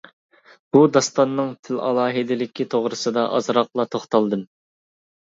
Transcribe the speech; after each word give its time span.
بۇ 0.75 0.79
داستاننىڭ 0.93 1.51
تىل 1.67 1.81
ئالاھىدىلىكى 1.87 2.65
توغرىسىدا 2.71 3.25
ئازراقلا 3.35 3.85
توختالدىم. 3.97 4.43